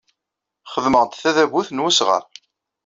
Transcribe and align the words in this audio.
Xedmeɣ-d 0.71 1.13
tadabut 1.15 1.69
n 1.71 1.83
usɣar. 1.87 2.23